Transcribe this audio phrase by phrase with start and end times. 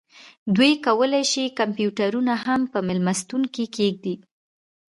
[0.55, 4.15] دوی کولی شي کمپیوټرونه هم په میلمستون کې کیږدي